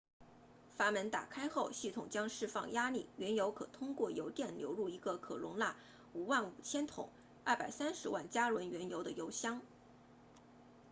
[0.77, 5.75] 阀门打开后系统将释放压力原油可通过油垫流入一个可容纳
[6.15, 7.11] 55000桶
[7.45, 9.61] 230万加仑原油的油箱